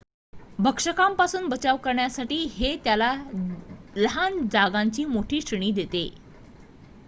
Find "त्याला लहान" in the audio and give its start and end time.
2.83-4.39